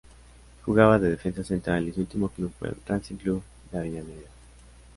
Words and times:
Jugaba 0.65 0.97
de 0.97 1.11
defensa 1.11 1.43
central 1.43 1.87
y 1.87 1.91
su 1.93 1.99
último 1.99 2.29
club 2.29 2.51
fue 2.57 2.69
el 2.69 2.75
Racing 2.87 3.17
Club 3.17 3.43
de 3.71 3.77
Avellaneda. 3.77 4.29